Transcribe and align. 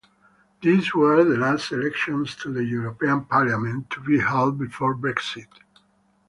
These 0.63 0.95
were 0.95 1.23
the 1.23 1.37
last 1.37 1.71
elections 1.71 2.35
to 2.37 2.51
the 2.51 2.63
European 2.63 3.23
Parliament 3.25 3.91
to 3.91 3.99
be 4.01 4.17
held 4.19 4.57
before 4.57 4.95
Brexit. 4.95 5.45